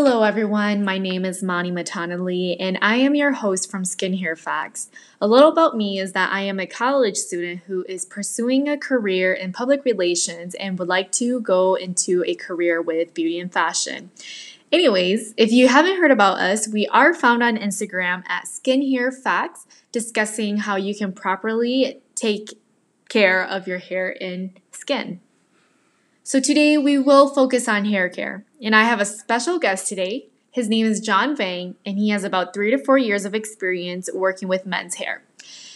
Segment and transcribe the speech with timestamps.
[0.00, 0.84] Hello, everyone.
[0.84, 4.92] My name is Mani Matanali, and I am your host from Skin Hair Facts.
[5.20, 8.78] A little about me is that I am a college student who is pursuing a
[8.78, 13.52] career in public relations and would like to go into a career with beauty and
[13.52, 14.12] fashion.
[14.70, 19.10] Anyways, if you haven't heard about us, we are found on Instagram at Skin Hair
[19.10, 22.50] Facts, discussing how you can properly take
[23.08, 25.20] care of your hair and skin.
[26.22, 30.26] So today we will focus on hair care, and I have a special guest today.
[30.50, 34.10] His name is John Vang, and he has about three to four years of experience
[34.12, 35.22] working with men's hair.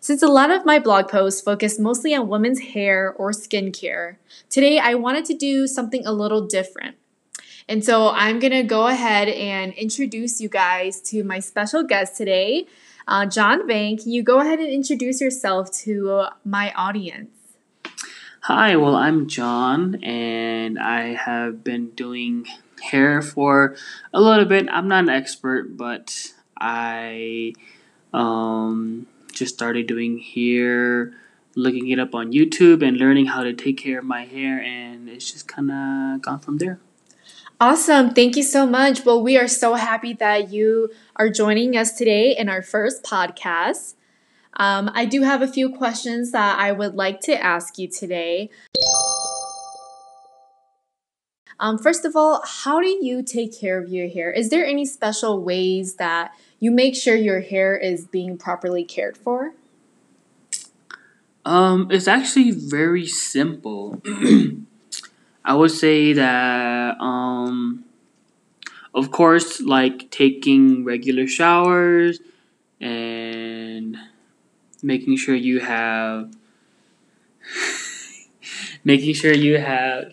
[0.00, 4.16] Since a lot of my blog posts focus mostly on women's hair or skincare,
[4.48, 6.96] today I wanted to do something a little different.
[7.68, 12.66] And so I'm gonna go ahead and introduce you guys to my special guest today,
[13.08, 13.98] uh, John Vang.
[13.98, 17.30] Can you go ahead and introduce yourself to my audience?
[18.42, 22.46] Hi, well, I'm John, and I have been doing
[22.80, 23.76] hair for
[24.12, 24.68] a little bit.
[24.70, 27.52] I'm not an expert, but I
[28.12, 31.12] um, just started doing hair,
[31.54, 35.08] looking it up on YouTube, and learning how to take care of my hair, and
[35.08, 36.80] it's just kind of gone from there.
[37.60, 38.10] Awesome.
[38.10, 39.04] Thank you so much.
[39.04, 43.94] Well, we are so happy that you are joining us today in our first podcast.
[44.54, 48.50] Um, I do have a few questions that I would like to ask you today.
[51.60, 54.30] Um, first of all, how do you take care of your hair?
[54.30, 59.16] Is there any special ways that you make sure your hair is being properly cared
[59.16, 59.54] for?
[61.44, 64.00] Um, it's actually very simple.
[65.44, 67.84] I would say that, um,
[68.94, 72.20] of course, like taking regular showers
[72.80, 73.96] and
[74.82, 76.32] making sure you have
[78.84, 80.12] making sure you have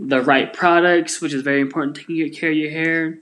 [0.00, 3.18] the right products, which is very important, taking good care of your hair,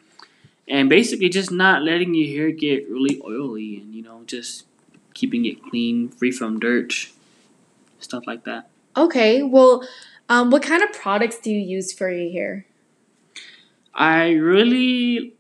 [0.69, 4.65] and basically just not letting your hair get really oily and you know just
[5.13, 7.09] keeping it clean, free from dirt,
[7.99, 8.71] stuff like that.
[8.97, 9.87] Okay, well,
[10.29, 12.67] um, what kind of products do you use for your hair?
[13.93, 15.35] I really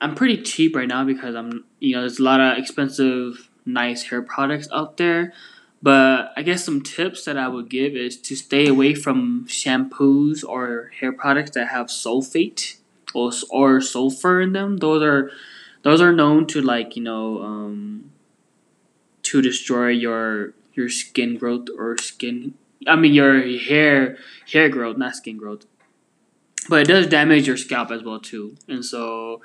[0.00, 4.02] I'm pretty cheap right now because I'm you know there's a lot of expensive nice
[4.04, 5.32] hair products out there.
[5.80, 10.44] But I guess some tips that I would give is to stay away from shampoos
[10.44, 12.78] or hair products that have sulfate
[13.14, 14.78] or, or sulfur in them.
[14.78, 15.30] Those are
[15.82, 18.10] those are known to like you know um,
[19.22, 22.54] to destroy your your skin growth or skin.
[22.86, 24.18] I mean your hair
[24.52, 25.64] hair growth, not skin growth.
[26.68, 29.40] But it does damage your scalp as well too, and so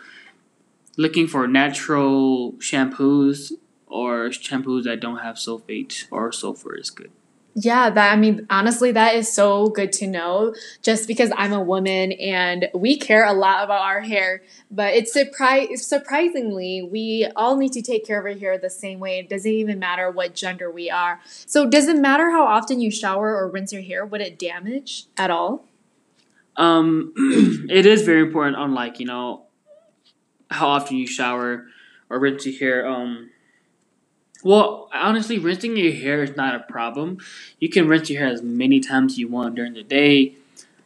[0.97, 3.51] looking for natural shampoos
[3.93, 7.11] or shampoos that don't have sulfate or sulfur is good.
[7.55, 10.55] Yeah, that I mean, honestly, that is so good to know.
[10.81, 15.13] Just because I'm a woman and we care a lot about our hair, but it's
[15.13, 19.19] surprise surprisingly we all need to take care of our hair the same way.
[19.19, 21.21] It doesn't even matter what gender we are.
[21.27, 24.03] So, does it matter how often you shower or rinse your hair?
[24.03, 25.67] Would it damage at all?
[26.57, 27.13] Um,
[27.69, 28.55] it is very important.
[28.55, 29.45] On like you know,
[30.49, 31.67] how often you shower
[32.09, 32.87] or rinse your hair.
[32.87, 33.29] Um,
[34.43, 37.17] well, honestly, rinsing your hair is not a problem.
[37.59, 40.35] You can rinse your hair as many times you want during the day.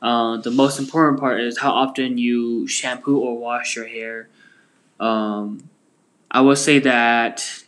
[0.02, 4.28] Uh, the most important part is how often you shampoo or wash your hair.
[5.00, 5.70] Um,
[6.32, 7.64] I will say that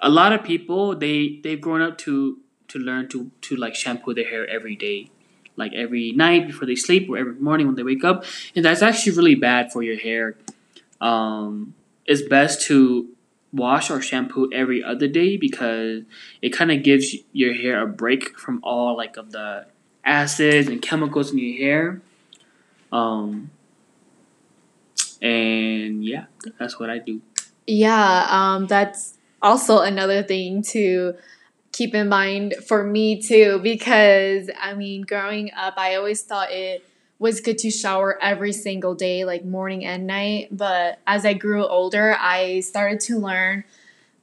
[0.00, 2.38] a lot of people they they've grown up to
[2.68, 5.10] to learn to to like shampoo their hair every day,
[5.56, 8.82] like every night before they sleep or every morning when they wake up, and that's
[8.82, 10.36] actually really bad for your hair
[11.00, 11.74] um,
[12.06, 13.08] it's best to
[13.56, 16.02] wash or shampoo every other day because
[16.42, 19.66] it kind of gives your hair a break from all like of the
[20.04, 22.02] acids and chemicals in your hair.
[22.92, 23.50] Um,
[25.20, 26.26] and yeah,
[26.58, 27.20] that's what I do.
[27.66, 31.14] Yeah, um, that's also another thing to
[31.72, 36.88] keep in mind for me too because I mean, growing up, I always thought it
[37.18, 40.48] was good to shower every single day, like morning and night.
[40.50, 43.64] But as I grew older, I started to learn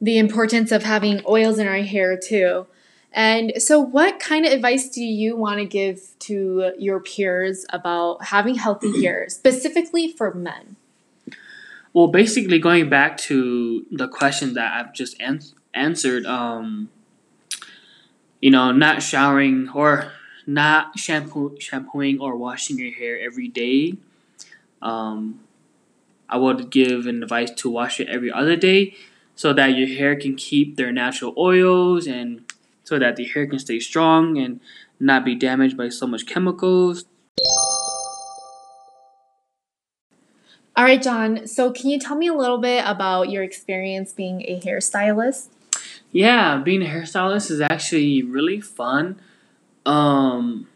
[0.00, 2.66] the importance of having oils in our hair too.
[3.12, 8.24] And so, what kind of advice do you want to give to your peers about
[8.24, 10.76] having healthy hair, specifically for men?
[11.92, 15.42] Well, basically, going back to the question that I've just an-
[15.72, 16.90] answered, um,
[18.40, 20.10] you know, not showering or
[20.46, 23.96] not shampoo shampooing or washing your hair every day.
[24.82, 25.40] Um,
[26.28, 28.94] I would give an advice to wash it every other day
[29.34, 32.50] so that your hair can keep their natural oils and
[32.84, 34.60] so that the hair can stay strong and
[35.00, 37.04] not be damaged by so much chemicals.
[40.76, 41.46] All right, John.
[41.46, 45.46] So, can you tell me a little bit about your experience being a hairstylist?
[46.10, 49.20] Yeah, being a hairstylist is actually really fun.
[49.86, 50.66] Um,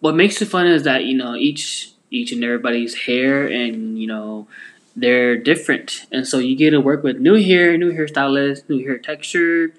[0.00, 4.06] what makes it fun is that you know each each and everybody's hair and you
[4.06, 4.48] know
[4.96, 8.98] they're different, and so you get to work with new hair, new hairstylists, new hair
[8.98, 9.72] texture,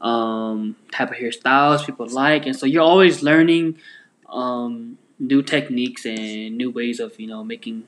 [0.00, 3.78] um, type of hairstyles people like, and so you're always learning
[4.28, 7.84] um, new techniques and new ways of you know making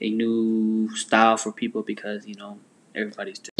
[0.00, 2.58] a new style for people because you know
[2.94, 3.55] everybody's different.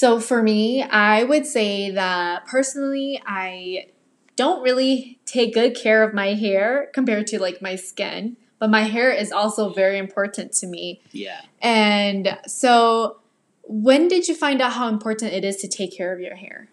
[0.00, 3.88] So for me, I would say that personally, I
[4.34, 8.84] don't really take good care of my hair compared to like my skin, but my
[8.84, 11.02] hair is also very important to me.
[11.12, 11.42] Yeah.
[11.60, 13.18] And so
[13.64, 16.70] when did you find out how important it is to take care of your hair?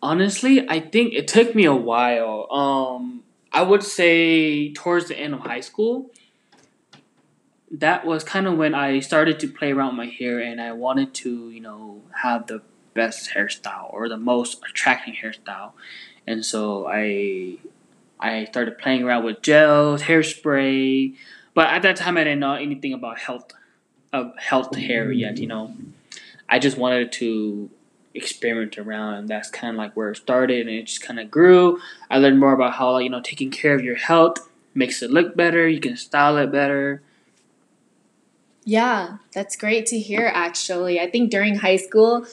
[0.00, 2.50] Honestly, I think it took me a while.
[2.50, 6.10] Um, I would say towards the end of high school.
[7.80, 10.72] That was kind of when I started to play around with my hair, and I
[10.72, 12.62] wanted to, you know, have the
[12.94, 15.72] best hairstyle or the most attracting hairstyle,
[16.26, 17.58] and so I,
[18.18, 21.14] I started playing around with gels, hairspray,
[21.54, 23.52] but at that time I didn't know anything about health,
[24.12, 25.38] of health hair yet.
[25.38, 25.74] You know,
[26.48, 27.70] I just wanted to
[28.14, 31.30] experiment around and that's kind of like where it started and it just kind of
[31.30, 31.78] grew.
[32.10, 35.36] I learned more about how you know taking care of your health makes it look
[35.36, 37.02] better you can style it better
[38.66, 41.00] yeah that's great to hear actually.
[41.00, 42.26] I think during high school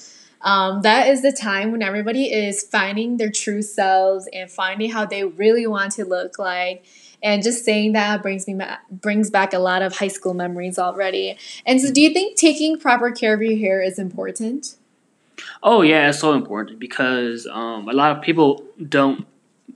[0.43, 5.05] um, that is the time when everybody is finding their true selves and finding how
[5.05, 6.85] they really want to look like.
[7.21, 8.59] And just saying that brings me
[8.91, 11.37] brings back a lot of high school memories already.
[11.65, 14.75] And so do you think taking proper care of your hair is important?
[15.61, 19.25] Oh yeah, it's so important because um, a lot of people don't.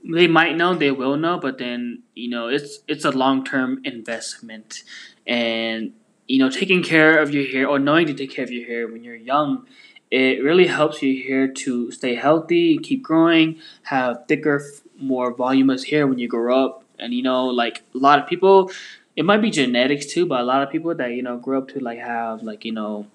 [0.04, 3.80] They might know, they will know, but then you know it's it's a long term
[3.84, 4.82] investment,
[5.26, 5.94] and
[6.28, 8.86] you know taking care of your hair or knowing to take care of your hair
[8.86, 9.66] when you're young,
[10.10, 14.62] it really helps your hair to stay healthy, and keep growing, have thicker,
[14.98, 18.70] more voluminous hair when you grow up, and you know like a lot of people,
[19.16, 21.68] it might be genetics too, but a lot of people that you know grow up
[21.68, 23.06] to like have like you know,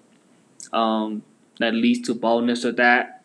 [0.72, 1.22] um,
[1.60, 3.22] that leads to baldness or that.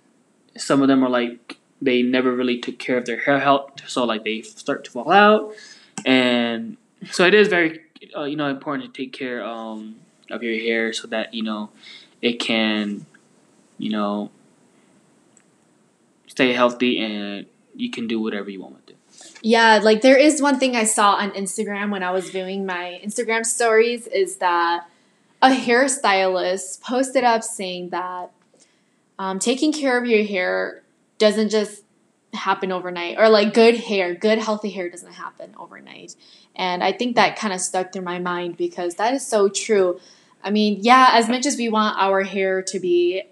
[0.57, 4.03] Some of them are like they never really took care of their hair health, so
[4.03, 5.53] like they start to fall out,
[6.05, 6.77] and
[7.11, 7.81] so it is very
[8.15, 9.95] uh, you know important to take care um,
[10.29, 11.69] of your hair so that you know
[12.21, 13.05] it can
[13.77, 14.31] you know
[16.27, 17.45] stay healthy and
[17.75, 18.97] you can do whatever you want with it.
[19.41, 23.01] Yeah, like there is one thing I saw on Instagram when I was viewing my
[23.03, 24.87] Instagram stories is that
[25.41, 28.31] a hairstylist posted up saying that
[29.17, 30.83] um, taking care of your hair
[31.17, 31.83] doesn't just
[32.33, 36.15] happen overnight or like good hair good healthy hair doesn't happen overnight
[36.55, 39.99] and i think that kind of stuck through my mind because that is so true
[40.43, 43.23] i mean yeah as much as we want our hair to be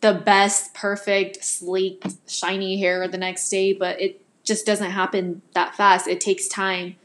[0.00, 5.74] the best perfect sleek shiny hair the next day but it just doesn't happen that
[5.74, 6.96] fast it takes time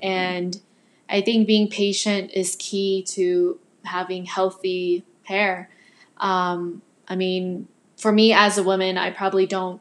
[0.00, 0.60] and
[1.08, 5.68] i think being patient is key to having healthy hair.
[6.18, 9.80] Um, I mean, for me as a woman, I probably don't.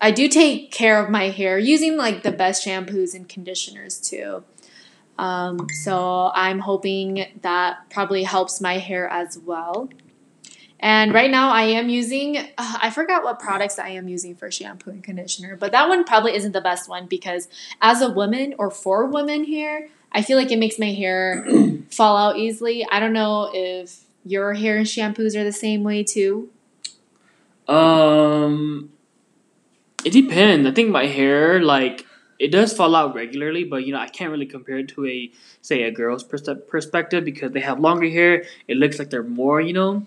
[0.00, 4.44] I do take care of my hair using like the best shampoos and conditioners too.
[5.18, 9.88] Um, so I'm hoping that probably helps my hair as well.
[10.80, 14.48] And right now I am using, uh, I forgot what products I am using for
[14.50, 17.48] shampoo and conditioner, but that one probably isn't the best one because
[17.82, 21.44] as a woman or for women here, I feel like it makes my hair
[21.90, 22.86] fall out easily.
[22.90, 26.48] I don't know if your hair and shampoos are the same way too.
[27.66, 28.90] Um,
[30.04, 30.66] it depends.
[30.66, 32.06] I think my hair like
[32.38, 35.30] it does fall out regularly, but you know I can't really compare it to a
[35.60, 38.44] say a girl's pers- perspective because they have longer hair.
[38.68, 40.06] It looks like they're more, you know.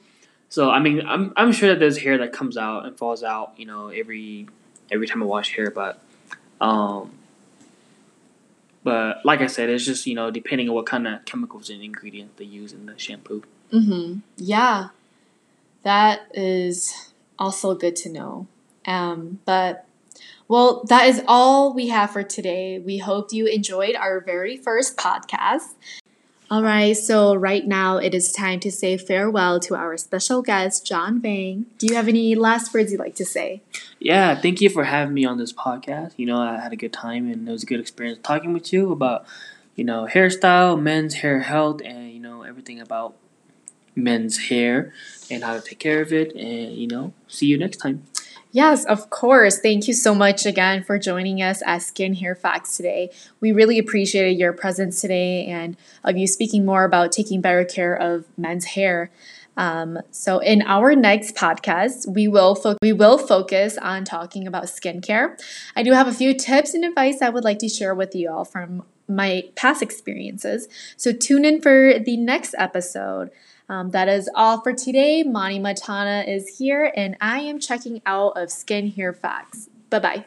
[0.50, 3.54] So I mean, I'm I'm sure that there's hair that comes out and falls out,
[3.58, 4.48] you know, every
[4.92, 6.02] every time I wash hair, but
[6.60, 7.12] um,
[8.84, 11.82] but like I said, it's just you know depending on what kind of chemicals and
[11.82, 13.44] ingredients they use in the shampoo.
[13.72, 14.20] Mm-hmm.
[14.38, 14.90] Yeah,
[15.84, 18.48] that is also good to know.
[18.86, 19.86] Um, but
[20.48, 22.80] well, that is all we have for today.
[22.80, 25.70] We hope you enjoyed our very first podcast.
[26.52, 30.86] All right, so right now it is time to say farewell to our special guest,
[30.86, 31.68] John Vang.
[31.78, 33.62] Do you have any last words you'd like to say?
[34.00, 36.12] Yeah, thank you for having me on this podcast.
[36.18, 38.74] You know, I had a good time and it was a good experience talking with
[38.74, 39.26] you about,
[39.78, 43.16] you know, hairstyle, men's hair health, and, you know, everything about
[43.96, 44.92] men's hair
[45.30, 46.36] and how to take care of it.
[46.36, 48.04] And, you know, see you next time.
[48.52, 49.60] Yes, of course.
[49.60, 53.10] Thank you so much again for joining us at Skin Hair Facts today.
[53.40, 57.96] We really appreciated your presence today and of you speaking more about taking better care
[57.96, 59.10] of men's hair.
[59.56, 64.66] Um, so in our next podcast, we will fo- we will focus on talking about
[64.66, 65.40] skincare.
[65.76, 68.32] I do have a few tips and advice I would like to share with you
[68.32, 70.68] all from my past experiences.
[70.98, 73.30] So tune in for the next episode.
[73.72, 75.24] Um, that is all for today.
[75.24, 79.70] Mani Matana is here, and I am checking out of Skin Hair Facts.
[79.90, 80.26] Bye bye.